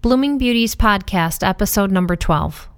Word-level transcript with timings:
Blooming 0.00 0.38
Beauties 0.38 0.76
Podcast, 0.76 1.44
episode 1.44 1.90
number 1.90 2.14
12. 2.14 2.68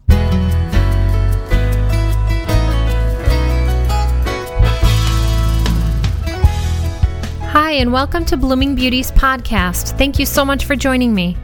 Hi, 7.52 7.72
and 7.72 7.92
welcome 7.92 8.24
to 8.24 8.38
Blooming 8.38 8.74
Beauties 8.74 9.12
Podcast. 9.12 9.98
Thank 9.98 10.18
you 10.18 10.24
so 10.24 10.46
much 10.46 10.64
for 10.64 10.74
joining 10.74 11.14
me. 11.14 11.36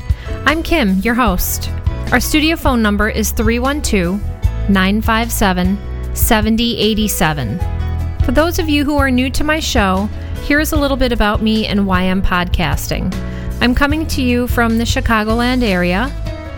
I'm 0.46 0.62
Kim, 0.62 0.98
your 1.00 1.12
host. 1.12 1.68
Our 2.10 2.20
studio 2.20 2.56
phone 2.56 2.80
number 2.80 3.10
is 3.10 3.32
312 3.32 4.18
957 4.70 5.76
7087. 6.16 7.58
For 8.24 8.32
those 8.32 8.58
of 8.58 8.70
you 8.70 8.86
who 8.86 8.96
are 8.96 9.10
new 9.10 9.28
to 9.28 9.44
my 9.44 9.60
show, 9.60 10.08
here's 10.46 10.72
a 10.72 10.76
little 10.76 10.96
bit 10.96 11.12
about 11.12 11.42
me 11.42 11.66
and 11.66 11.86
why 11.86 12.04
I'm 12.04 12.22
podcasting. 12.22 13.14
I'm 13.60 13.74
coming 13.74 14.06
to 14.08 14.22
you 14.22 14.46
from 14.46 14.78
the 14.78 14.84
Chicagoland 14.84 15.62
area. 15.62 16.12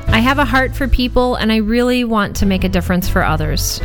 I 0.08 0.18
have 0.18 0.38
a 0.38 0.44
heart 0.44 0.75
for 0.75 0.89
people 0.89 1.36
and 1.36 1.52
I 1.52 1.56
really 1.56 2.02
want 2.04 2.36
to 2.36 2.46
make 2.46 2.64
a 2.64 2.68
difference 2.68 3.08
for 3.08 3.22
others. 3.22 3.80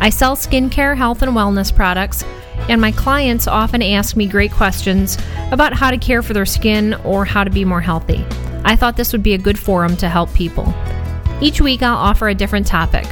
I 0.00 0.10
sell 0.10 0.34
skincare, 0.34 0.96
health, 0.96 1.22
and 1.22 1.32
wellness 1.32 1.74
products, 1.74 2.24
and 2.68 2.80
my 2.80 2.92
clients 2.92 3.46
often 3.46 3.82
ask 3.82 4.16
me 4.16 4.26
great 4.26 4.52
questions 4.52 5.18
about 5.50 5.72
how 5.72 5.90
to 5.90 5.98
care 5.98 6.22
for 6.22 6.32
their 6.32 6.46
skin 6.46 6.94
or 7.04 7.24
how 7.24 7.44
to 7.44 7.50
be 7.50 7.64
more 7.64 7.80
healthy. 7.80 8.24
I 8.64 8.76
thought 8.76 8.96
this 8.96 9.12
would 9.12 9.22
be 9.22 9.34
a 9.34 9.38
good 9.38 9.58
forum 9.58 9.96
to 9.98 10.08
help 10.08 10.32
people. 10.32 10.72
Each 11.40 11.60
week, 11.60 11.82
I'll 11.82 11.96
offer 11.96 12.28
a 12.28 12.34
different 12.34 12.66
topic. 12.66 13.06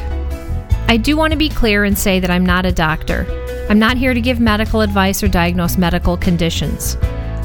I 0.88 0.96
do 0.96 1.16
want 1.16 1.32
to 1.32 1.38
be 1.38 1.48
clear 1.48 1.84
and 1.84 1.96
say 1.96 2.21
that 2.21 2.30
I'm 2.30 2.46
not 2.46 2.66
a 2.66 2.73
doctor. 2.73 3.27
I'm 3.69 3.79
not 3.79 3.96
here 3.96 4.15
to 4.15 4.21
give 4.21 4.41
medical 4.41 4.80
advice 4.80 5.23
or 5.23 5.29
diagnose 5.29 5.77
medical 5.77 6.16
conditions. 6.16 6.96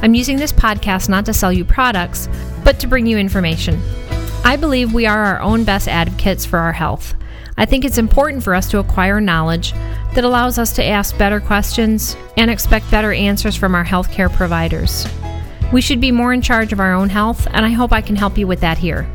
I'm 0.02 0.14
using 0.14 0.38
this 0.38 0.54
podcast 0.54 1.10
not 1.10 1.26
to 1.26 1.34
sell 1.34 1.52
you 1.52 1.66
products, 1.66 2.30
but 2.64 2.80
to 2.80 2.88
bring 2.88 3.08
you 3.08 3.18
information. 3.18 3.82
I 4.44 4.56
believe 4.56 4.94
we 4.94 5.08
are 5.08 5.26
our 5.26 5.42
own 5.42 5.64
best 5.64 5.88
advocates 5.88 6.46
for 6.46 6.60
our 6.60 6.72
health. 6.72 7.16
I 7.58 7.66
think 7.66 7.84
it's 7.84 7.98
important 7.98 8.44
for 8.44 8.54
us 8.54 8.70
to 8.70 8.78
acquire 8.78 9.20
knowledge 9.20 9.74
that 10.14 10.24
allows 10.24 10.60
us 10.60 10.74
to 10.74 10.86
ask 10.86 11.18
better 11.18 11.40
questions 11.40 12.16
and 12.38 12.52
expect 12.52 12.92
better 12.92 13.12
answers 13.12 13.56
from 13.56 13.74
our 13.74 13.84
healthcare 13.84 14.32
providers. 14.32 15.08
We 15.74 15.82
should 15.82 16.00
be 16.00 16.12
more 16.12 16.32
in 16.32 16.44
charge 16.44 16.72
of 16.72 16.80
our 16.80 16.94
own 16.94 17.10
health, 17.10 17.48
and 17.52 17.66
I 17.66 17.70
hope 17.70 17.92
I 17.92 18.02
can 18.02 18.16
help 18.16 18.38
you 18.38 18.46
with 18.46 18.62
that 18.62 18.78
here. 18.78 19.10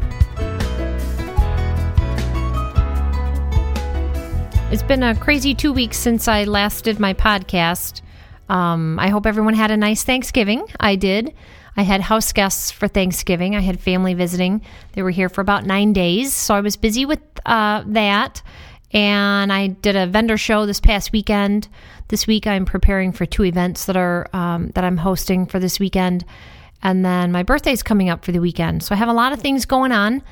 It's 4.72 4.82
been 4.82 5.02
a 5.04 5.14
crazy 5.14 5.54
two 5.54 5.72
weeks 5.72 5.98
since 5.98 6.26
I 6.26 6.44
last 6.44 6.84
did 6.84 6.98
my 6.98 7.14
podcast. 7.14 8.02
Um, 8.52 8.98
I 8.98 9.08
hope 9.08 9.24
everyone 9.24 9.54
had 9.54 9.70
a 9.70 9.78
nice 9.78 10.04
Thanksgiving. 10.04 10.66
I 10.78 10.94
did. 10.94 11.32
I 11.74 11.82
had 11.82 12.02
house 12.02 12.34
guests 12.34 12.70
for 12.70 12.86
Thanksgiving. 12.86 13.56
I 13.56 13.60
had 13.60 13.80
family 13.80 14.12
visiting. 14.12 14.60
They 14.92 15.02
were 15.02 15.10
here 15.10 15.30
for 15.30 15.40
about 15.40 15.64
nine 15.64 15.94
days, 15.94 16.34
so 16.34 16.54
I 16.54 16.60
was 16.60 16.76
busy 16.76 17.06
with 17.06 17.20
uh, 17.46 17.82
that. 17.86 18.42
And 18.92 19.50
I 19.50 19.68
did 19.68 19.96
a 19.96 20.06
vendor 20.06 20.36
show 20.36 20.66
this 20.66 20.80
past 20.80 21.12
weekend. 21.12 21.66
This 22.08 22.26
week, 22.26 22.46
I'm 22.46 22.66
preparing 22.66 23.12
for 23.12 23.24
two 23.24 23.44
events 23.44 23.86
that 23.86 23.96
are 23.96 24.28
um, 24.34 24.68
that 24.74 24.84
I'm 24.84 24.98
hosting 24.98 25.46
for 25.46 25.58
this 25.58 25.80
weekend, 25.80 26.26
and 26.82 27.02
then 27.06 27.32
my 27.32 27.42
birthday's 27.42 27.82
coming 27.82 28.10
up 28.10 28.22
for 28.22 28.32
the 28.32 28.40
weekend. 28.40 28.82
So 28.82 28.94
I 28.94 28.98
have 28.98 29.08
a 29.08 29.14
lot 29.14 29.32
of 29.32 29.40
things 29.40 29.64
going 29.64 29.92
on. 29.92 30.22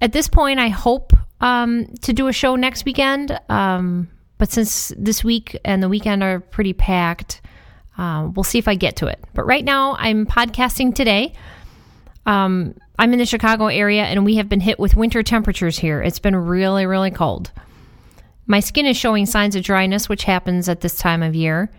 At 0.00 0.12
this 0.12 0.28
point, 0.28 0.60
I 0.60 0.68
hope 0.68 1.12
um, 1.40 1.86
to 2.02 2.12
do 2.12 2.28
a 2.28 2.32
show 2.32 2.54
next 2.54 2.84
weekend. 2.84 3.36
Um, 3.48 4.08
but 4.40 4.50
since 4.50 4.90
this 4.96 5.22
week 5.22 5.60
and 5.66 5.82
the 5.82 5.88
weekend 5.88 6.22
are 6.22 6.40
pretty 6.40 6.72
packed, 6.72 7.42
uh, 7.98 8.30
we'll 8.34 8.42
see 8.42 8.58
if 8.58 8.66
I 8.66 8.74
get 8.74 8.96
to 8.96 9.06
it. 9.06 9.22
But 9.34 9.44
right 9.44 9.62
now, 9.62 9.96
I'm 9.98 10.24
podcasting 10.24 10.94
today. 10.94 11.34
Um, 12.24 12.74
I'm 12.98 13.12
in 13.12 13.18
the 13.18 13.26
Chicago 13.26 13.66
area 13.66 14.02
and 14.04 14.24
we 14.24 14.36
have 14.36 14.48
been 14.48 14.60
hit 14.60 14.78
with 14.78 14.96
winter 14.96 15.22
temperatures 15.22 15.78
here. 15.78 16.00
It's 16.00 16.18
been 16.18 16.34
really, 16.34 16.86
really 16.86 17.10
cold. 17.10 17.52
My 18.46 18.60
skin 18.60 18.86
is 18.86 18.96
showing 18.96 19.26
signs 19.26 19.56
of 19.56 19.62
dryness, 19.62 20.08
which 20.08 20.24
happens 20.24 20.70
at 20.70 20.80
this 20.80 20.96
time 20.96 21.22
of 21.22 21.34
year. 21.34 21.70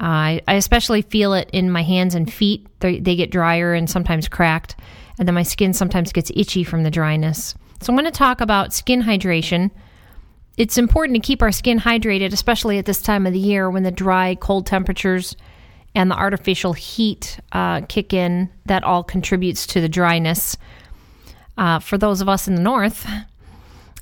Uh, 0.00 0.04
I, 0.04 0.40
I, 0.46 0.54
especially 0.54 1.02
feel 1.02 1.34
it 1.34 1.50
in 1.52 1.68
my 1.68 1.82
hands 1.82 2.14
and 2.14 2.32
feet. 2.32 2.68
They, 2.78 3.00
they 3.00 3.16
get 3.16 3.32
drier 3.32 3.74
and 3.74 3.90
sometimes 3.90 4.28
cracked. 4.28 4.76
And 5.18 5.26
then 5.26 5.34
my 5.34 5.42
skin 5.42 5.72
sometimes 5.72 6.12
gets 6.12 6.30
itchy 6.36 6.62
from 6.62 6.84
the 6.84 6.92
dryness. 6.92 7.56
So, 7.80 7.92
I'm 7.92 7.98
going 7.98 8.04
to 8.04 8.16
talk 8.16 8.40
about 8.40 8.72
skin 8.72 9.02
hydration 9.02 9.72
it's 10.58 10.76
important 10.76 11.14
to 11.14 11.24
keep 11.24 11.40
our 11.40 11.52
skin 11.52 11.78
hydrated, 11.78 12.32
especially 12.32 12.78
at 12.78 12.84
this 12.84 13.00
time 13.00 13.26
of 13.26 13.32
the 13.32 13.38
year 13.38 13.70
when 13.70 13.84
the 13.84 13.92
dry, 13.92 14.34
cold 14.34 14.66
temperatures 14.66 15.36
and 15.94 16.10
the 16.10 16.16
artificial 16.16 16.72
heat 16.72 17.38
uh, 17.52 17.82
kick 17.82 18.12
in. 18.12 18.50
That 18.66 18.82
all 18.82 19.04
contributes 19.04 19.68
to 19.68 19.80
the 19.80 19.88
dryness. 19.88 20.56
Uh, 21.56 21.78
for 21.78 21.96
those 21.96 22.20
of 22.20 22.28
us 22.28 22.48
in 22.48 22.56
the 22.56 22.62
north, 22.62 23.06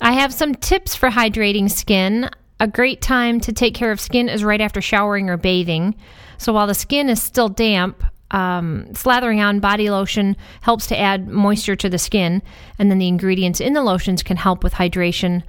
I 0.00 0.12
have 0.12 0.33
some 0.33 0.55
tips 0.55 0.97
for 0.97 1.11
hydrating 1.11 1.71
skin. 1.71 2.31
A 2.59 2.67
great 2.67 3.03
time 3.03 3.38
to 3.41 3.53
take 3.53 3.75
care 3.75 3.93
of 3.93 4.00
skin 4.00 4.31
is 4.31 4.43
right 4.43 4.61
after 4.61 4.81
showering 4.81 5.28
or 5.28 5.37
bathing. 5.37 5.94
So 6.38 6.55
while 6.55 6.67
the 6.67 6.75
skin 6.75 7.11
is 7.11 7.23
still 7.23 7.50
damp, 7.50 8.03
um, 8.31 8.87
slathering 8.93 9.47
on 9.47 9.61
body 9.61 9.91
lotion 9.91 10.37
helps 10.62 10.87
to 10.87 10.99
add 10.99 11.28
moisture 11.28 11.77
to 11.77 11.91
the 11.91 11.99
skin, 11.99 12.43
and 12.78 12.91
then 12.91 12.99
the 12.99 13.09
ingredients 13.09 13.61
in 13.61 13.75
the 13.75 13.83
lotions 13.83 14.23
can 14.23 14.38
help 14.38 14.65
with 14.65 14.73
hydration 14.73 15.43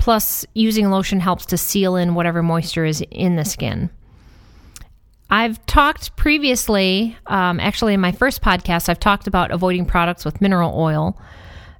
Plus, 0.00 0.46
using 0.54 0.90
lotion 0.90 1.20
helps 1.20 1.44
to 1.44 1.58
seal 1.58 1.94
in 1.94 2.14
whatever 2.14 2.42
moisture 2.42 2.86
is 2.86 3.04
in 3.10 3.36
the 3.36 3.44
skin. 3.44 3.90
I've 5.28 5.64
talked 5.66 6.16
previously, 6.16 7.16
um, 7.26 7.60
actually, 7.60 7.92
in 7.92 8.00
my 8.00 8.10
first 8.10 8.40
podcast, 8.40 8.88
I've 8.88 8.98
talked 8.98 9.26
about 9.26 9.50
avoiding 9.50 9.84
products 9.84 10.24
with 10.24 10.40
mineral 10.40 10.72
oil. 10.74 11.20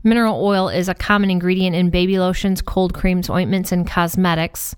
Mineral 0.05 0.45
oil 0.45 0.69
is 0.69 0.87
a 0.87 0.95
common 0.95 1.31
ingredient 1.31 1.75
in 1.75 1.89
baby 1.89 2.19
lotions, 2.19 2.61
cold 2.61 2.93
creams, 2.93 3.31
ointments, 3.31 3.73
and 3.73 3.87
cosmetics. 3.87 4.77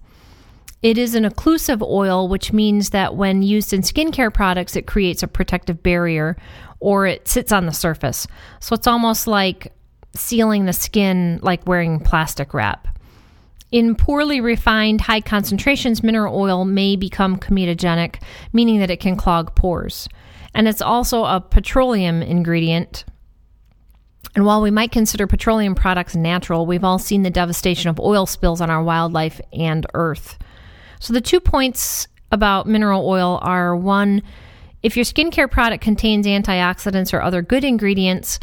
It 0.81 0.97
is 0.97 1.17
an 1.17 1.25
occlusive 1.25 1.83
oil, 1.83 2.29
which 2.29 2.53
means 2.53 2.91
that 2.91 3.17
when 3.17 3.43
used 3.43 3.73
in 3.73 3.83
skincare 3.83 4.33
products, 4.33 4.77
it 4.77 4.87
creates 4.87 5.23
a 5.25 5.29
protective 5.29 5.83
barrier 5.83 6.37
or 6.79 7.09
it 7.09 7.27
sits 7.27 7.51
on 7.51 7.67
the 7.67 7.73
surface. 7.73 8.27
So 8.61 8.75
it's 8.75 8.87
almost 8.87 9.27
like 9.27 9.73
sealing 10.15 10.67
the 10.67 10.73
skin 10.73 11.41
like 11.43 11.67
wearing 11.67 11.99
plastic 11.99 12.55
wrap. 12.55 12.87
In 13.73 13.95
poorly 13.95 14.43
refined 14.43 15.01
high 15.01 15.23
concentrations, 15.23 16.03
mineral 16.03 16.37
oil 16.39 16.67
may 16.67 16.95
become 16.95 17.39
comedogenic, 17.39 18.23
meaning 18.53 18.81
that 18.81 18.91
it 18.91 19.01
can 19.01 19.17
clog 19.17 19.55
pores. 19.55 20.09
And 20.55 20.69
it's 20.69 20.83
also 20.83 21.25
a 21.25 21.41
petroleum 21.41 22.23
ingredient. 22.23 23.07
And 24.35 24.45
while 24.45 24.61
we 24.61 24.71
might 24.71 24.93
consider 24.93 25.27
petroleum 25.27 25.75
products 25.75 26.15
natural, 26.15 26.67
we've 26.67 26.85
all 26.85 26.99
seen 26.99 27.23
the 27.23 27.31
devastation 27.31 27.89
of 27.89 27.99
oil 27.99 28.27
spills 28.27 28.61
on 28.61 28.69
our 28.69 28.83
wildlife 28.83 29.41
and 29.55 29.87
earth. 29.95 30.39
So 31.01 31.15
the 31.15 31.23
two 31.23 31.41
points 31.41 32.09
about 32.31 32.67
mineral 32.67 33.09
oil 33.09 33.39
are 33.41 33.75
one, 33.75 34.23
if 34.83 34.97
your 34.99 35.05
skincare 35.05 35.51
product 35.51 35.83
contains 35.83 36.27
antioxidants 36.27 37.15
or 37.15 37.23
other 37.23 37.41
good 37.41 37.65
ingredients, 37.65 38.39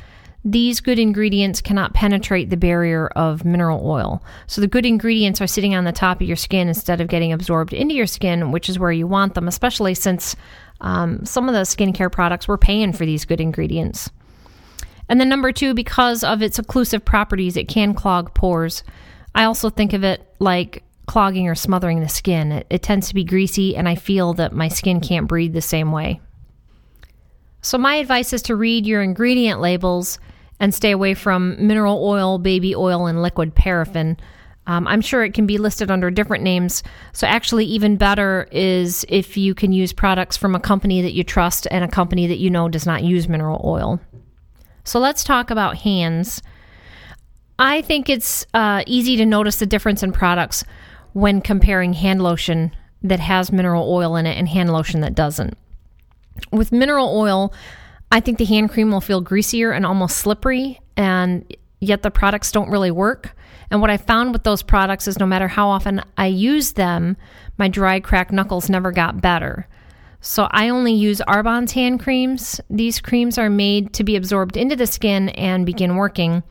these 0.46 0.80
good 0.80 1.00
ingredients 1.00 1.62
cannot 1.62 1.94
penetrate 1.94 2.50
the 2.50 2.58
barrier 2.58 3.08
of 3.08 3.44
mineral 3.44 3.86
oil. 3.86 4.24
So 4.48 4.62
the 4.62 4.68
good 4.68 4.86
ingredients 4.86 5.42
are 5.42 5.48
sitting 5.48 5.76
on 5.76 5.84
the 5.84 5.92
top 5.92 6.22
of 6.22 6.28
your 6.28 6.38
skin 6.38 6.70
instead 6.70 7.02
of 7.02 7.10
getting 7.10 7.34
absorbed 7.34 7.74
into 7.74 7.94
your 7.94 8.08
skin, 8.08 8.52
which 8.52 8.70
is 8.70 8.80
where 8.80 8.92
you 8.92 9.06
want 9.06 9.34
them, 9.34 9.48
especially 9.48 9.94
since 9.94 10.36
um, 10.82 11.26
some 11.26 11.50
of 11.50 11.54
the 11.54 11.62
skincare 11.62 12.12
products 12.12 12.48
we're 12.48 12.58
paying 12.58 12.94
for 12.94 13.06
these 13.06 13.26
good 13.26 13.42
ingredients. 13.42 14.10
And 15.10 15.20
then 15.20 15.28
number 15.28 15.52
two, 15.52 15.74
because 15.74 16.24
of 16.24 16.42
its 16.42 16.58
occlusive 16.60 17.04
properties, 17.04 17.58
it 17.58 17.68
can 17.68 17.94
clog 17.94 18.34
pores. 18.34 18.84
I 19.36 19.44
also 19.44 19.70
think 19.70 19.92
of 19.94 20.04
it 20.04 20.26
like 20.40 20.84
clogging 21.08 21.50
or 21.50 21.56
smothering 21.56 22.00
the 22.00 22.08
skin. 22.08 22.52
It, 22.52 22.68
it 22.70 22.84
tends 22.84 23.10
to 23.10 23.16
be 23.16 23.24
greasy, 23.24 23.76
and 23.76 23.90
I 23.90 23.96
feel 23.96 24.34
that 24.36 24.54
my 24.54 24.68
skin 24.68 25.02
can't 25.02 25.28
breathe 25.28 25.54
the 25.54 25.62
same 25.62 25.92
way. 25.92 26.22
So, 27.62 27.78
my 27.78 27.96
advice 27.96 28.32
is 28.32 28.42
to 28.44 28.56
read 28.56 28.86
your 28.86 29.02
ingredient 29.02 29.60
labels 29.60 30.20
and 30.60 30.74
stay 30.74 30.92
away 30.92 31.14
from 31.14 31.56
mineral 31.66 32.04
oil, 32.04 32.38
baby 32.38 32.76
oil, 32.76 33.06
and 33.06 33.22
liquid 33.22 33.54
paraffin. 33.54 34.18
Um, 34.68 34.88
I'm 34.88 35.02
sure 35.02 35.24
it 35.24 35.34
can 35.34 35.46
be 35.46 35.58
listed 35.58 35.90
under 35.90 36.12
different 36.12 36.44
names. 36.44 36.84
So, 37.12 37.28
actually, 37.28 37.66
even 37.66 37.98
better 37.98 38.48
is 38.52 39.06
if 39.10 39.36
you 39.36 39.54
can 39.54 39.74
use 39.74 39.92
products 39.92 40.38
from 40.38 40.56
a 40.56 40.60
company 40.60 41.02
that 41.02 41.14
you 41.14 41.24
trust 41.24 41.68
and 41.70 41.84
a 41.84 41.88
company 41.88 42.28
that 42.28 42.40
you 42.40 42.50
know 42.50 42.70
does 42.70 42.86
not 42.86 43.04
use 43.04 43.28
mineral 43.28 43.62
oil. 43.66 44.00
So, 44.86 45.00
let's 45.00 45.24
talk 45.24 45.52
about 45.52 45.78
hands. 45.78 46.42
I 47.58 47.82
think 47.82 48.08
it's 48.10 48.46
uh, 48.54 48.84
easy 48.88 49.18
to 49.18 49.26
notice 49.26 49.58
the 49.58 49.66
difference 49.66 50.02
in 50.02 50.14
products 50.14 50.64
when 51.12 51.42
comparing 51.42 51.92
hand 51.92 52.22
lotion 52.22 52.72
that 53.02 53.20
has 53.20 53.52
mineral 53.52 53.92
oil 53.92 54.16
in 54.16 54.26
it 54.26 54.38
and 54.38 54.48
hand 54.48 54.72
lotion 54.72 55.02
that 55.02 55.14
doesn't. 55.14 55.58
With 56.52 56.72
mineral 56.72 57.16
oil, 57.16 57.54
I 58.12 58.20
think 58.20 58.38
the 58.38 58.46
hand 58.46 58.72
cream 58.72 58.92
will 58.92 59.02
feel 59.02 59.22
greasier 59.22 59.72
and 59.72 59.86
almost 59.86 60.18
slippery, 60.18 60.80
and 60.98 61.46
yet 61.80 62.02
the 62.02 62.12
products 62.12 62.52
don't 62.52 62.70
really 62.70 62.92
work. 62.92 63.36
And 63.72 63.82
what 63.82 63.92
I 63.92 63.98
found 63.98 64.34
with 64.34 64.44
those 64.44 64.64
products 64.64 65.08
is 65.08 65.20
no 65.20 65.28
matter 65.28 65.48
how 65.48 65.70
often 65.70 66.02
I 66.18 66.26
use 66.28 66.74
them, 66.74 67.18
my 67.58 67.68
dry, 67.68 68.00
cracked 68.00 68.32
knuckles 68.32 68.70
never 68.70 68.92
got 68.92 69.22
better. 69.22 69.68
So 70.22 70.48
I 70.52 70.70
only 70.70 70.94
use 70.94 71.22
Arbonne's 71.22 71.72
hand 71.72 72.00
creams. 72.02 72.60
These 72.70 73.00
creams 73.00 73.38
are 73.38 73.50
made 73.50 73.94
to 73.94 74.04
be 74.04 74.16
absorbed 74.16 74.58
into 74.58 74.76
the 74.76 74.88
skin 74.88 75.30
and 75.30 75.66
begin 75.66 75.96
working. 75.96 76.44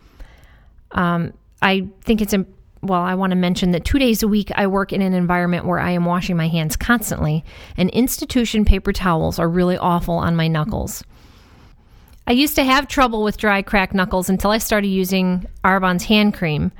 Um, 0.93 1.35
I 1.61 1.89
think 2.03 2.23
it's 2.23 2.35
well, 2.83 3.03
I 3.03 3.15
want 3.15 3.31
to 3.33 3.37
mention 3.37 3.73
that 3.73 3.85
two 3.85 3.99
days 3.99 4.23
a 4.23 4.29
week 4.29 4.51
I 4.55 4.67
work 4.67 4.93
in 4.93 5.03
an 5.03 5.15
environment 5.15 5.67
where 5.67 5.79
I 5.79 5.91
am 5.91 6.05
washing 6.05 6.37
my 6.37 6.49
hands 6.49 6.77
constantly, 6.77 7.45
and 7.77 7.91
institution 7.91 8.65
paper 8.65 8.93
towels 8.93 9.39
are 9.39 9.49
really 9.49 9.77
awful 9.77 10.15
on 10.15 10.37
my 10.37 10.49
knuckles. 10.49 11.03
I 12.27 12.33
used 12.33 12.57
to 12.57 12.65
have 12.65 12.89
trouble 12.89 13.23
with 13.23 13.39
dry, 13.39 13.63
cracked 13.63 13.95
knuckles 13.95 14.29
until 14.29 14.51
I 14.51 14.59
started 14.59 14.89
using 14.89 15.47
Arbonne's 15.65 16.05
hand 16.05 16.35
cream. 16.35 16.73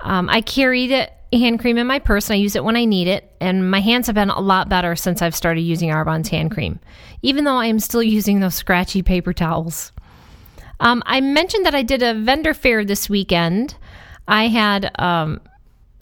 Um, 0.00 0.28
I 0.28 0.40
carry 0.40 0.88
the 0.88 1.10
hand 1.32 1.60
cream 1.60 1.78
in 1.78 1.86
my 1.86 1.98
purse 1.98 2.28
and 2.28 2.34
I 2.34 2.38
use 2.38 2.56
it 2.56 2.64
when 2.64 2.76
I 2.76 2.84
need 2.84 3.08
it, 3.08 3.32
and 3.40 3.70
my 3.70 3.80
hands 3.80 4.06
have 4.06 4.14
been 4.14 4.30
a 4.30 4.40
lot 4.40 4.68
better 4.68 4.96
since 4.96 5.22
I've 5.22 5.34
started 5.34 5.62
using 5.62 5.90
Arbonne's 5.90 6.28
hand 6.28 6.50
cream, 6.50 6.80
even 7.22 7.44
though 7.44 7.56
I 7.56 7.66
am 7.66 7.78
still 7.78 8.02
using 8.02 8.40
those 8.40 8.54
scratchy 8.54 9.02
paper 9.02 9.32
towels. 9.32 9.92
Um, 10.80 11.02
I 11.06 11.20
mentioned 11.20 11.64
that 11.66 11.74
I 11.74 11.82
did 11.82 12.02
a 12.02 12.14
vendor 12.14 12.52
fair 12.52 12.84
this 12.84 13.08
weekend. 13.08 13.76
I 14.26 14.48
had 14.48 14.90
um, 14.98 15.40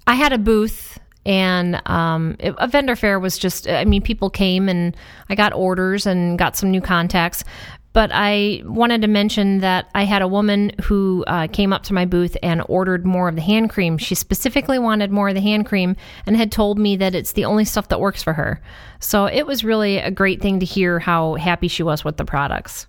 I 0.07 0.15
had 0.15 0.33
a 0.33 0.39
booth 0.39 0.99
and 1.25 1.81
um, 1.87 2.37
it, 2.39 2.55
a 2.59 2.67
vendor 2.67 2.97
fair 2.97 3.21
was 3.21 3.39
just 3.39 3.69
i 3.69 3.85
mean 3.85 4.03
people 4.03 4.29
came 4.29 4.69
and 4.69 4.97
i 5.29 5.35
got 5.35 5.53
orders 5.53 6.07
and 6.07 6.39
got 6.39 6.57
some 6.57 6.71
new 6.71 6.81
contacts. 6.81 7.45
But 7.93 8.11
i 8.13 8.63
wanted 8.65 9.03
to 9.03 9.09
mention 9.09 9.59
that 9.59 9.89
i 9.95 10.05
had 10.05 10.23
a 10.23 10.29
woman 10.29 10.73
who 10.83 11.25
uh, 11.27 11.47
came 11.49 11.73
up 11.73 11.83
to 11.85 11.95
my 11.95 12.07
booth 12.07 12.37
and 12.43 12.63
ordered 12.69 13.05
more 13.05 13.29
of 13.29 13.37
the 13.37 13.43
hand 13.43 13.71
cream. 13.71 13.99
She 13.99 14.15
specifically 14.15 14.79
wanted 14.79 15.11
more 15.11 15.29
of 15.29 15.35
the 15.35 15.41
hand 15.41 15.67
cream 15.67 15.97
and 16.27 16.37
had 16.37 16.51
told 16.51 16.79
me 16.79 16.97
that 16.97 17.15
it's 17.15 17.33
the 17.33 17.45
only 17.45 17.65
stuff 17.65 17.89
that 17.89 18.01
works 18.01 18.23
for 18.23 18.33
her. 18.33 18.61
So 18.99 19.27
it 19.27 19.47
was 19.47 19.63
really 19.63 19.99
a 19.99 20.11
great 20.11 20.41
thing 20.41 20.59
to 20.61 20.67
hear 20.67 20.99
how 20.99 21.35
happy 21.35 21.69
she 21.69 21.83
was 21.83 22.03
with 22.03 22.17
the 22.17 22.25
products. 22.25 22.87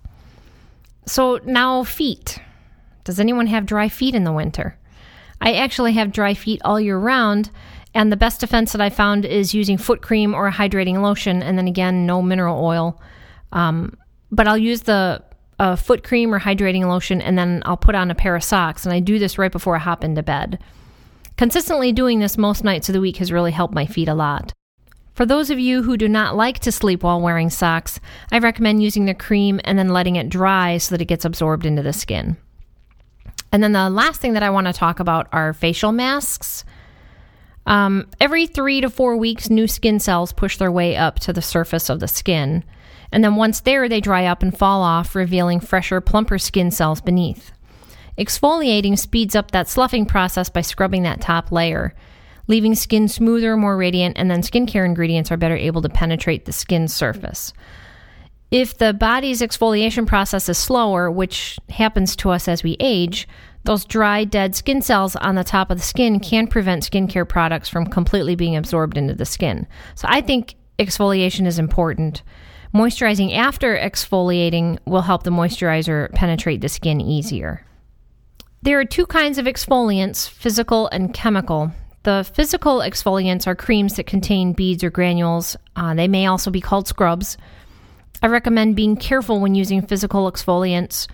So 1.06 1.38
now 1.44 1.84
feet. 1.84 2.38
Does 3.04 3.20
anyone 3.20 3.46
have 3.46 3.66
dry 3.66 3.90
feet 3.90 4.14
in 4.14 4.24
the 4.24 4.32
winter 4.32 4.78
I 5.40 5.54
actually 5.54 5.92
have 5.92 6.12
dry 6.12 6.34
feet 6.34 6.60
all 6.64 6.80
year 6.80 6.98
round, 6.98 7.50
and 7.94 8.10
the 8.10 8.16
best 8.16 8.40
defense 8.40 8.72
that 8.72 8.80
I 8.80 8.90
found 8.90 9.24
is 9.24 9.54
using 9.54 9.78
foot 9.78 10.02
cream 10.02 10.34
or 10.34 10.48
a 10.48 10.52
hydrating 10.52 11.00
lotion, 11.00 11.42
and 11.42 11.56
then 11.56 11.68
again, 11.68 12.06
no 12.06 12.22
mineral 12.22 12.64
oil. 12.64 13.00
Um, 13.52 13.96
but 14.30 14.48
I'll 14.48 14.58
use 14.58 14.82
the 14.82 15.22
uh, 15.58 15.76
foot 15.76 16.02
cream 16.02 16.34
or 16.34 16.40
hydrating 16.40 16.86
lotion, 16.86 17.20
and 17.20 17.38
then 17.38 17.62
I'll 17.64 17.76
put 17.76 17.94
on 17.94 18.10
a 18.10 18.14
pair 18.14 18.34
of 18.34 18.42
socks, 18.42 18.84
and 18.84 18.92
I 18.92 19.00
do 19.00 19.18
this 19.18 19.38
right 19.38 19.52
before 19.52 19.76
I 19.76 19.80
hop 19.80 20.02
into 20.02 20.22
bed. 20.22 20.58
Consistently 21.36 21.92
doing 21.92 22.20
this 22.20 22.38
most 22.38 22.64
nights 22.64 22.88
of 22.88 22.92
the 22.92 23.00
week 23.00 23.16
has 23.18 23.32
really 23.32 23.52
helped 23.52 23.74
my 23.74 23.86
feet 23.86 24.08
a 24.08 24.14
lot. 24.14 24.52
For 25.14 25.24
those 25.24 25.50
of 25.50 25.60
you 25.60 25.84
who 25.84 25.96
do 25.96 26.08
not 26.08 26.36
like 26.36 26.58
to 26.60 26.72
sleep 26.72 27.04
while 27.04 27.20
wearing 27.20 27.50
socks, 27.50 28.00
I 28.32 28.38
recommend 28.38 28.82
using 28.82 29.04
the 29.04 29.14
cream 29.14 29.60
and 29.64 29.78
then 29.78 29.90
letting 29.90 30.16
it 30.16 30.28
dry 30.28 30.78
so 30.78 30.94
that 30.94 31.02
it 31.02 31.06
gets 31.06 31.24
absorbed 31.24 31.66
into 31.66 31.82
the 31.82 31.92
skin. 31.92 32.36
And 33.54 33.62
then 33.62 33.70
the 33.70 33.88
last 33.88 34.20
thing 34.20 34.32
that 34.32 34.42
I 34.42 34.50
want 34.50 34.66
to 34.66 34.72
talk 34.72 34.98
about 34.98 35.28
are 35.30 35.52
facial 35.52 35.92
masks. 35.92 36.64
Um, 37.66 38.08
every 38.20 38.48
three 38.48 38.80
to 38.80 38.90
four 38.90 39.16
weeks, 39.16 39.48
new 39.48 39.68
skin 39.68 40.00
cells 40.00 40.32
push 40.32 40.56
their 40.56 40.72
way 40.72 40.96
up 40.96 41.20
to 41.20 41.32
the 41.32 41.40
surface 41.40 41.88
of 41.88 42.00
the 42.00 42.08
skin. 42.08 42.64
And 43.12 43.22
then 43.22 43.36
once 43.36 43.60
there, 43.60 43.88
they 43.88 44.00
dry 44.00 44.26
up 44.26 44.42
and 44.42 44.58
fall 44.58 44.82
off, 44.82 45.14
revealing 45.14 45.60
fresher, 45.60 46.00
plumper 46.00 46.36
skin 46.36 46.72
cells 46.72 47.00
beneath. 47.00 47.52
Exfoliating 48.18 48.98
speeds 48.98 49.36
up 49.36 49.52
that 49.52 49.68
sloughing 49.68 50.04
process 50.04 50.48
by 50.48 50.60
scrubbing 50.60 51.04
that 51.04 51.20
top 51.20 51.52
layer, 51.52 51.94
leaving 52.48 52.74
skin 52.74 53.06
smoother, 53.06 53.56
more 53.56 53.76
radiant, 53.76 54.18
and 54.18 54.28
then 54.28 54.42
skincare 54.42 54.84
ingredients 54.84 55.30
are 55.30 55.36
better 55.36 55.56
able 55.56 55.80
to 55.80 55.88
penetrate 55.88 56.44
the 56.44 56.52
skin 56.52 56.88
surface. 56.88 57.52
If 58.54 58.78
the 58.78 58.92
body's 58.92 59.40
exfoliation 59.40 60.06
process 60.06 60.48
is 60.48 60.56
slower, 60.56 61.10
which 61.10 61.58
happens 61.70 62.14
to 62.14 62.30
us 62.30 62.46
as 62.46 62.62
we 62.62 62.76
age, 62.78 63.26
those 63.64 63.84
dry, 63.84 64.22
dead 64.22 64.54
skin 64.54 64.80
cells 64.80 65.16
on 65.16 65.34
the 65.34 65.42
top 65.42 65.72
of 65.72 65.78
the 65.78 65.82
skin 65.82 66.20
can 66.20 66.46
prevent 66.46 66.88
skincare 66.88 67.28
products 67.28 67.68
from 67.68 67.84
completely 67.84 68.36
being 68.36 68.54
absorbed 68.54 68.96
into 68.96 69.12
the 69.12 69.24
skin. 69.24 69.66
So 69.96 70.06
I 70.08 70.20
think 70.20 70.54
exfoliation 70.78 71.48
is 71.48 71.58
important. 71.58 72.22
Moisturizing 72.72 73.36
after 73.36 73.76
exfoliating 73.76 74.78
will 74.84 75.02
help 75.02 75.24
the 75.24 75.30
moisturizer 75.30 76.12
penetrate 76.12 76.60
the 76.60 76.68
skin 76.68 77.00
easier. 77.00 77.66
There 78.62 78.78
are 78.78 78.84
two 78.84 79.06
kinds 79.06 79.38
of 79.38 79.46
exfoliants 79.46 80.28
physical 80.28 80.86
and 80.92 81.12
chemical. 81.12 81.72
The 82.04 82.30
physical 82.32 82.78
exfoliants 82.78 83.48
are 83.48 83.56
creams 83.56 83.96
that 83.96 84.06
contain 84.06 84.52
beads 84.52 84.84
or 84.84 84.90
granules. 84.90 85.56
Uh, 85.74 85.94
they 85.94 86.06
may 86.06 86.26
also 86.26 86.52
be 86.52 86.60
called 86.60 86.86
scrubs. 86.86 87.36
I 88.24 88.26
recommend 88.28 88.74
being 88.74 88.96
careful 88.96 89.38
when 89.38 89.54
using 89.54 89.82
physical 89.82 90.32
exfoliants 90.32 91.08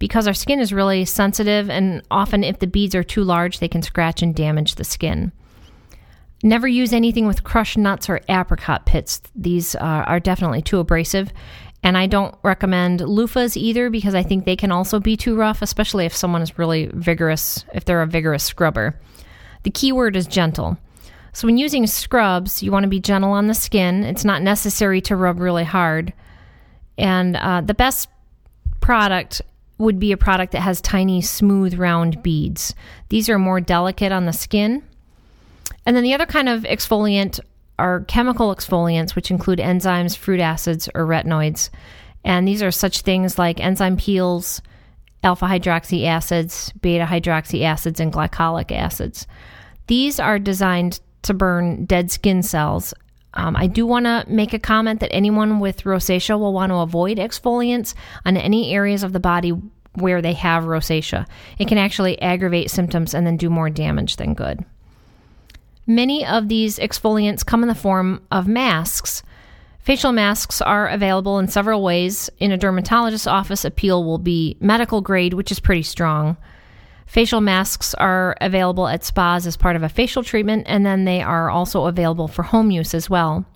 because 0.00 0.26
our 0.26 0.34
skin 0.34 0.58
is 0.58 0.72
really 0.72 1.04
sensitive, 1.04 1.70
and 1.70 2.02
often 2.10 2.42
if 2.42 2.58
the 2.58 2.66
beads 2.66 2.96
are 2.96 3.04
too 3.04 3.22
large, 3.22 3.60
they 3.60 3.68
can 3.68 3.82
scratch 3.82 4.20
and 4.20 4.34
damage 4.34 4.74
the 4.74 4.82
skin. 4.82 5.30
Never 6.42 6.66
use 6.66 6.92
anything 6.92 7.24
with 7.28 7.44
crushed 7.44 7.78
nuts 7.78 8.08
or 8.08 8.20
apricot 8.28 8.84
pits. 8.84 9.22
These 9.36 9.76
uh, 9.76 9.78
are 10.08 10.18
definitely 10.18 10.60
too 10.60 10.80
abrasive. 10.80 11.32
And 11.84 11.96
I 11.96 12.08
don't 12.08 12.34
recommend 12.42 12.98
loofahs 12.98 13.56
either 13.56 13.88
because 13.88 14.16
I 14.16 14.24
think 14.24 14.44
they 14.44 14.56
can 14.56 14.72
also 14.72 14.98
be 14.98 15.16
too 15.16 15.36
rough, 15.36 15.62
especially 15.62 16.04
if 16.04 16.16
someone 16.16 16.42
is 16.42 16.58
really 16.58 16.90
vigorous, 16.92 17.64
if 17.74 17.84
they're 17.84 18.02
a 18.02 18.08
vigorous 18.08 18.42
scrubber. 18.42 18.98
The 19.62 19.70
key 19.70 19.92
word 19.92 20.16
is 20.16 20.26
gentle. 20.26 20.78
So, 21.32 21.46
when 21.46 21.58
using 21.58 21.86
scrubs, 21.86 22.60
you 22.60 22.72
want 22.72 22.82
to 22.82 22.88
be 22.88 22.98
gentle 22.98 23.30
on 23.30 23.46
the 23.46 23.54
skin. 23.54 24.02
It's 24.02 24.24
not 24.24 24.42
necessary 24.42 25.00
to 25.02 25.14
rub 25.14 25.38
really 25.38 25.62
hard. 25.62 26.12
And 26.98 27.36
uh, 27.36 27.60
the 27.60 27.74
best 27.74 28.08
product 28.80 29.42
would 29.78 29.98
be 29.98 30.12
a 30.12 30.16
product 30.16 30.52
that 30.52 30.60
has 30.60 30.80
tiny, 30.80 31.20
smooth, 31.20 31.74
round 31.74 32.22
beads. 32.22 32.74
These 33.08 33.28
are 33.28 33.38
more 33.38 33.60
delicate 33.60 34.12
on 34.12 34.26
the 34.26 34.32
skin. 34.32 34.82
And 35.84 35.94
then 35.94 36.02
the 36.02 36.14
other 36.14 36.26
kind 36.26 36.48
of 36.48 36.62
exfoliant 36.62 37.40
are 37.78 38.00
chemical 38.04 38.54
exfoliants, 38.54 39.14
which 39.14 39.30
include 39.30 39.58
enzymes, 39.58 40.16
fruit 40.16 40.40
acids, 40.40 40.88
or 40.94 41.04
retinoids. 41.06 41.68
And 42.24 42.48
these 42.48 42.62
are 42.62 42.70
such 42.70 43.02
things 43.02 43.38
like 43.38 43.60
enzyme 43.60 43.96
peels, 43.96 44.62
alpha 45.22 45.44
hydroxy 45.46 46.06
acids, 46.06 46.72
beta 46.80 47.04
hydroxy 47.04 47.62
acids, 47.62 48.00
and 48.00 48.12
glycolic 48.12 48.72
acids. 48.72 49.26
These 49.88 50.18
are 50.18 50.38
designed 50.38 51.00
to 51.22 51.34
burn 51.34 51.84
dead 51.84 52.10
skin 52.10 52.42
cells 52.42 52.94
um, 53.36 53.54
I 53.54 53.66
do 53.66 53.86
want 53.86 54.06
to 54.06 54.24
make 54.26 54.52
a 54.52 54.58
comment 54.58 55.00
that 55.00 55.12
anyone 55.12 55.60
with 55.60 55.84
rosacea 55.84 56.38
will 56.38 56.52
want 56.52 56.70
to 56.70 56.76
avoid 56.76 57.18
exfoliants 57.18 57.94
on 58.24 58.36
any 58.36 58.74
areas 58.74 59.02
of 59.02 59.12
the 59.12 59.20
body 59.20 59.52
where 59.94 60.20
they 60.20 60.32
have 60.32 60.64
rosacea. 60.64 61.26
It 61.58 61.68
can 61.68 61.78
actually 61.78 62.20
aggravate 62.20 62.70
symptoms 62.70 63.14
and 63.14 63.26
then 63.26 63.36
do 63.36 63.50
more 63.50 63.70
damage 63.70 64.16
than 64.16 64.34
good. 64.34 64.64
Many 65.86 66.26
of 66.26 66.48
these 66.48 66.78
exfoliants 66.78 67.46
come 67.46 67.62
in 67.62 67.68
the 67.68 67.74
form 67.74 68.26
of 68.30 68.48
masks. 68.48 69.22
Facial 69.78 70.12
masks 70.12 70.60
are 70.60 70.88
available 70.88 71.38
in 71.38 71.46
several 71.46 71.82
ways. 71.82 72.28
In 72.40 72.50
a 72.50 72.58
dermatologist's 72.58 73.26
office, 73.26 73.64
a 73.64 73.70
peel 73.70 74.02
will 74.02 74.18
be 74.18 74.56
medical 74.60 75.00
grade, 75.00 75.34
which 75.34 75.52
is 75.52 75.60
pretty 75.60 75.84
strong. 75.84 76.36
Facial 77.06 77.40
masks 77.40 77.94
are 77.94 78.36
available 78.40 78.88
at 78.88 79.04
spas 79.04 79.46
as 79.46 79.56
part 79.56 79.76
of 79.76 79.82
a 79.82 79.88
facial 79.88 80.22
treatment, 80.22 80.64
and 80.66 80.84
then 80.84 81.04
they 81.04 81.22
are 81.22 81.48
also 81.48 81.86
available 81.86 82.28
for 82.28 82.42
home 82.42 82.70
use 82.70 82.94
as 82.94 83.08
well. 83.08 83.46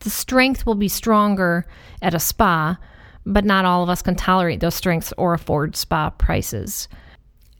The 0.00 0.10
strength 0.10 0.66
will 0.66 0.74
be 0.74 0.88
stronger 0.88 1.66
at 2.02 2.14
a 2.14 2.18
spa, 2.18 2.78
but 3.24 3.44
not 3.44 3.64
all 3.64 3.82
of 3.82 3.88
us 3.88 4.02
can 4.02 4.16
tolerate 4.16 4.60
those 4.60 4.74
strengths 4.74 5.12
or 5.16 5.34
afford 5.34 5.76
spa 5.76 6.10
prices. 6.10 6.88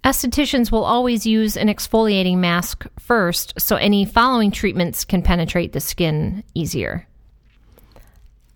Estheticians 0.05 0.71
will 0.71 0.85
always 0.85 1.25
use 1.25 1.57
an 1.57 1.69
exfoliating 1.69 2.37
mask 2.37 2.87
first, 2.99 3.55
so 3.59 3.77
any 3.77 4.05
following 4.05 4.51
treatments 4.51 5.05
can 5.05 5.23
penetrate 5.23 5.73
the 5.73 5.81
skin 5.81 6.45
easier. 6.55 7.07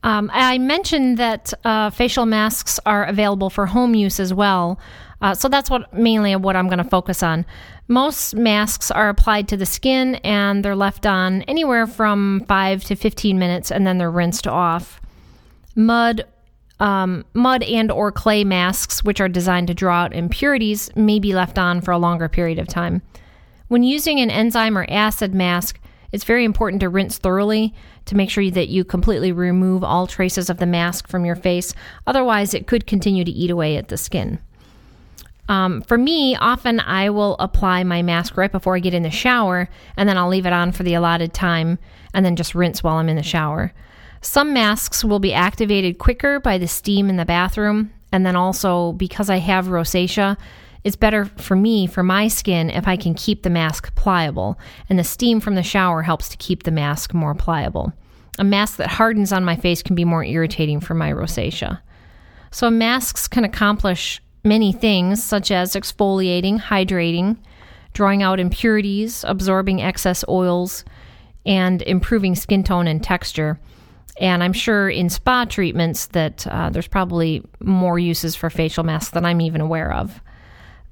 Um, 0.08 0.30
I 0.32 0.56
mentioned 0.56 1.18
that 1.18 1.52
uh, 1.64 1.90
facial 1.90 2.24
masks 2.24 2.80
are 2.86 3.04
available 3.04 3.50
for 3.50 3.66
home 3.66 3.94
use 3.94 4.18
as 4.18 4.32
well. 4.32 4.80
Uh, 5.20 5.34
so 5.34 5.50
that's 5.50 5.68
what 5.68 5.92
mainly 5.92 6.34
what 6.34 6.56
I'm 6.56 6.66
going 6.66 6.78
to 6.78 6.84
focus 6.84 7.22
on. 7.22 7.44
Most 7.88 8.34
masks 8.34 8.90
are 8.90 9.10
applied 9.10 9.48
to 9.48 9.56
the 9.58 9.66
skin 9.66 10.14
and 10.24 10.64
they're 10.64 10.74
left 10.74 11.04
on 11.04 11.42
anywhere 11.42 11.86
from 11.86 12.42
five 12.48 12.84
to 12.84 12.96
15 12.96 13.38
minutes, 13.38 13.70
and 13.70 13.86
then 13.86 13.98
they're 13.98 14.10
rinsed 14.10 14.46
off. 14.46 14.98
Mud, 15.76 16.24
um, 16.80 17.26
mud 17.34 17.62
and 17.64 17.92
or 17.92 18.10
clay 18.10 18.44
masks, 18.44 19.04
which 19.04 19.20
are 19.20 19.28
designed 19.28 19.66
to 19.66 19.74
draw 19.74 20.04
out 20.04 20.14
impurities, 20.14 20.88
may 20.96 21.18
be 21.18 21.34
left 21.34 21.58
on 21.58 21.82
for 21.82 21.90
a 21.90 21.98
longer 21.98 22.30
period 22.30 22.58
of 22.58 22.66
time. 22.66 23.02
When 23.66 23.82
using 23.82 24.20
an 24.20 24.30
enzyme 24.30 24.78
or 24.78 24.86
acid 24.88 25.34
mask, 25.34 25.78
it's 26.12 26.24
very 26.24 26.44
important 26.44 26.80
to 26.80 26.88
rinse 26.88 27.18
thoroughly 27.18 27.74
to 28.06 28.16
make 28.16 28.30
sure 28.30 28.50
that 28.50 28.68
you 28.68 28.84
completely 28.84 29.32
remove 29.32 29.84
all 29.84 30.06
traces 30.06 30.48
of 30.48 30.58
the 30.58 30.66
mask 30.66 31.08
from 31.08 31.24
your 31.24 31.36
face. 31.36 31.74
Otherwise, 32.06 32.54
it 32.54 32.66
could 32.66 32.86
continue 32.86 33.24
to 33.24 33.30
eat 33.30 33.50
away 33.50 33.76
at 33.76 33.88
the 33.88 33.96
skin. 33.96 34.38
Um, 35.48 35.80
for 35.82 35.96
me, 35.96 36.36
often 36.36 36.80
I 36.80 37.10
will 37.10 37.36
apply 37.38 37.82
my 37.84 38.02
mask 38.02 38.36
right 38.36 38.52
before 38.52 38.76
I 38.76 38.80
get 38.80 38.94
in 38.94 39.02
the 39.02 39.10
shower, 39.10 39.68
and 39.96 40.08
then 40.08 40.18
I'll 40.18 40.28
leave 40.28 40.46
it 40.46 40.52
on 40.52 40.72
for 40.72 40.82
the 40.82 40.94
allotted 40.94 41.32
time 41.32 41.78
and 42.12 42.24
then 42.24 42.36
just 42.36 42.54
rinse 42.54 42.82
while 42.82 42.96
I'm 42.96 43.08
in 43.08 43.16
the 43.16 43.22
shower. 43.22 43.72
Some 44.20 44.52
masks 44.52 45.04
will 45.04 45.20
be 45.20 45.32
activated 45.32 45.98
quicker 45.98 46.40
by 46.40 46.58
the 46.58 46.68
steam 46.68 47.08
in 47.08 47.16
the 47.16 47.24
bathroom, 47.24 47.92
and 48.12 48.26
then 48.26 48.36
also 48.36 48.92
because 48.92 49.30
I 49.30 49.38
have 49.38 49.66
rosacea, 49.66 50.36
it's 50.84 50.96
better 50.96 51.24
for 51.24 51.56
me, 51.56 51.86
for 51.86 52.02
my 52.02 52.28
skin, 52.28 52.70
if 52.70 52.86
I 52.86 52.96
can 52.96 53.14
keep 53.14 53.42
the 53.42 53.50
mask 53.50 53.94
pliable. 53.94 54.58
And 54.88 54.98
the 54.98 55.04
steam 55.04 55.40
from 55.40 55.54
the 55.54 55.62
shower 55.62 56.02
helps 56.02 56.28
to 56.30 56.36
keep 56.36 56.62
the 56.62 56.70
mask 56.70 57.12
more 57.12 57.34
pliable. 57.34 57.92
A 58.38 58.44
mask 58.44 58.76
that 58.76 58.88
hardens 58.88 59.32
on 59.32 59.44
my 59.44 59.56
face 59.56 59.82
can 59.82 59.96
be 59.96 60.04
more 60.04 60.24
irritating 60.24 60.80
for 60.80 60.94
my 60.94 61.12
rosacea. 61.12 61.80
So, 62.50 62.70
masks 62.70 63.28
can 63.28 63.44
accomplish 63.44 64.22
many 64.44 64.72
things, 64.72 65.22
such 65.22 65.50
as 65.50 65.74
exfoliating, 65.74 66.60
hydrating, 66.60 67.36
drawing 67.92 68.22
out 68.22 68.40
impurities, 68.40 69.24
absorbing 69.26 69.82
excess 69.82 70.24
oils, 70.28 70.84
and 71.44 71.82
improving 71.82 72.34
skin 72.34 72.62
tone 72.62 72.86
and 72.86 73.02
texture. 73.02 73.58
And 74.20 74.42
I'm 74.42 74.52
sure 74.52 74.88
in 74.88 75.10
spa 75.10 75.44
treatments 75.44 76.06
that 76.06 76.46
uh, 76.46 76.70
there's 76.70 76.88
probably 76.88 77.44
more 77.60 77.98
uses 77.98 78.34
for 78.34 78.50
facial 78.50 78.84
masks 78.84 79.10
than 79.10 79.24
I'm 79.24 79.40
even 79.40 79.60
aware 79.60 79.92
of. 79.92 80.20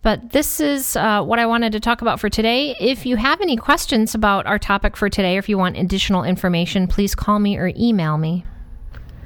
But 0.06 0.30
this 0.30 0.60
is 0.60 0.94
uh, 0.94 1.24
what 1.24 1.40
I 1.40 1.46
wanted 1.46 1.72
to 1.72 1.80
talk 1.80 2.00
about 2.00 2.20
for 2.20 2.30
today. 2.30 2.76
If 2.78 3.06
you 3.06 3.16
have 3.16 3.40
any 3.40 3.56
questions 3.56 4.14
about 4.14 4.46
our 4.46 4.56
topic 4.56 4.96
for 4.96 5.10
today, 5.10 5.34
or 5.34 5.40
if 5.40 5.48
you 5.48 5.58
want 5.58 5.76
additional 5.76 6.22
information, 6.22 6.86
please 6.86 7.12
call 7.16 7.40
me 7.40 7.58
or 7.58 7.72
email 7.76 8.16
me. 8.16 8.44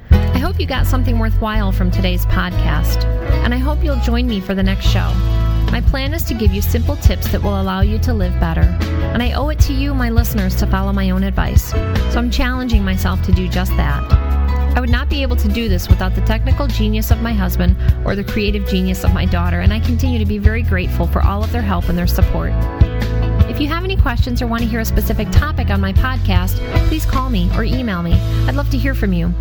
I 0.09 0.39
hope 0.39 0.59
you 0.59 0.65
got 0.65 0.87
something 0.87 1.19
worthwhile 1.19 1.71
from 1.71 1.91
today's 1.91 2.25
podcast, 2.25 3.05
and 3.43 3.53
I 3.53 3.59
hope 3.59 3.83
you'll 3.83 3.97
join 3.97 4.25
me 4.25 4.39
for 4.39 4.55
the 4.55 4.63
next 4.63 4.87
show. 4.87 5.07
My 5.71 5.83
plan 5.85 6.15
is 6.15 6.23
to 6.23 6.33
give 6.33 6.51
you 6.51 6.63
simple 6.63 6.95
tips 6.95 7.31
that 7.31 7.43
will 7.43 7.61
allow 7.61 7.81
you 7.81 7.99
to 7.99 8.11
live 8.11 8.33
better, 8.39 8.61
and 9.13 9.21
I 9.21 9.33
owe 9.33 9.49
it 9.49 9.59
to 9.59 9.73
you, 9.73 9.93
my 9.93 10.09
listeners, 10.09 10.55
to 10.55 10.65
follow 10.65 10.91
my 10.91 11.11
own 11.11 11.21
advice. 11.21 11.69
So 11.69 12.17
I'm 12.17 12.31
challenging 12.31 12.83
myself 12.83 13.21
to 13.21 13.31
do 13.31 13.47
just 13.47 13.69
that. 13.77 14.30
I 14.75 14.79
would 14.79 14.89
not 14.89 15.09
be 15.09 15.21
able 15.21 15.35
to 15.35 15.47
do 15.47 15.67
this 15.67 15.87
without 15.87 16.15
the 16.15 16.21
technical 16.21 16.67
genius 16.67 17.11
of 17.11 17.21
my 17.21 17.33
husband 17.33 17.75
or 18.05 18.15
the 18.15 18.23
creative 18.23 18.67
genius 18.67 19.03
of 19.03 19.13
my 19.13 19.25
daughter, 19.25 19.59
and 19.59 19.73
I 19.73 19.79
continue 19.79 20.19
to 20.19 20.25
be 20.25 20.37
very 20.37 20.63
grateful 20.63 21.07
for 21.07 21.21
all 21.21 21.43
of 21.43 21.51
their 21.51 21.61
help 21.61 21.89
and 21.89 21.97
their 21.97 22.07
support. 22.07 22.51
If 23.49 23.59
you 23.59 23.67
have 23.67 23.83
any 23.83 23.97
questions 23.97 24.41
or 24.41 24.47
want 24.47 24.63
to 24.63 24.69
hear 24.69 24.79
a 24.79 24.85
specific 24.85 25.29
topic 25.31 25.69
on 25.69 25.81
my 25.81 25.91
podcast, 25.93 26.57
please 26.87 27.05
call 27.05 27.29
me 27.29 27.49
or 27.55 27.63
email 27.63 28.01
me. 28.01 28.13
I'd 28.47 28.55
love 28.55 28.69
to 28.69 28.77
hear 28.77 28.95
from 28.95 29.13
you. 29.13 29.33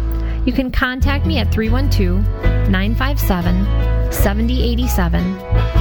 You 0.45 0.53
can 0.53 0.71
contact 0.71 1.27
me 1.27 1.39
at 1.39 1.53
312 1.53 2.25
957 2.69 4.13
7087 4.13 5.35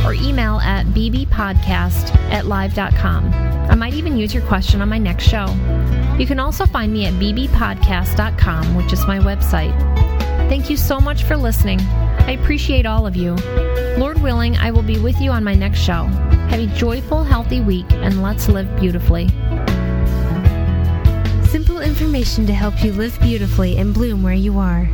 or 0.05 0.13
email 0.13 0.59
at 0.59 0.85
bbpodcast 0.87 2.15
at 2.31 2.45
live.com. 2.45 3.33
I 3.69 3.75
might 3.75 3.93
even 3.93 4.17
use 4.17 4.33
your 4.33 4.43
question 4.43 4.81
on 4.81 4.89
my 4.89 4.97
next 4.97 5.25
show. 5.25 5.47
You 6.19 6.27
can 6.27 6.39
also 6.39 6.65
find 6.65 6.91
me 6.91 7.05
at 7.05 7.13
bbpodcast.com, 7.13 8.75
which 8.75 8.91
is 8.91 9.07
my 9.07 9.19
website. 9.19 9.73
Thank 10.49 10.69
you 10.69 10.75
so 10.75 10.99
much 10.99 11.23
for 11.23 11.37
listening. 11.37 11.79
I 11.79 12.31
appreciate 12.31 12.85
all 12.85 13.07
of 13.07 13.15
you. 13.15 13.35
Lord 13.97 14.21
willing, 14.21 14.57
I 14.57 14.71
will 14.71 14.83
be 14.83 14.99
with 14.99 15.19
you 15.21 15.31
on 15.31 15.45
my 15.45 15.53
next 15.53 15.79
show. 15.79 16.03
Have 16.49 16.59
a 16.59 16.67
joyful, 16.75 17.23
healthy 17.23 17.61
week, 17.61 17.85
and 17.91 18.21
let's 18.21 18.49
live 18.49 18.67
beautifully. 18.79 19.29
Simple 21.47 21.79
information 21.79 22.45
to 22.47 22.53
help 22.53 22.83
you 22.83 22.91
live 22.91 23.17
beautifully 23.21 23.77
and 23.77 23.93
bloom 23.93 24.21
where 24.21 24.33
you 24.33 24.59
are. 24.59 24.89